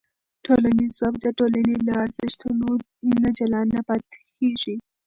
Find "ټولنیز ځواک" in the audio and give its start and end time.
0.45-1.15